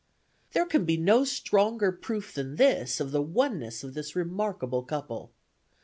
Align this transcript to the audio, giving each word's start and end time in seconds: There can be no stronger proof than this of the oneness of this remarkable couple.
There 0.53 0.65
can 0.65 0.83
be 0.83 0.97
no 0.97 1.23
stronger 1.23 1.91
proof 1.91 2.33
than 2.33 2.55
this 2.55 2.99
of 2.99 3.11
the 3.11 3.21
oneness 3.21 3.83
of 3.83 3.93
this 3.93 4.15
remarkable 4.15 4.81
couple. 4.81 5.29